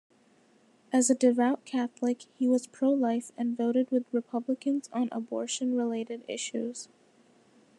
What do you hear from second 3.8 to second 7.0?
with Republicans on abortion-related issues.